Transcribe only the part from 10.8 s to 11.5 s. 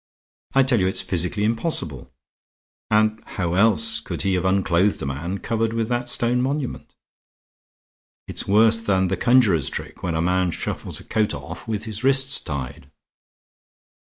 a coat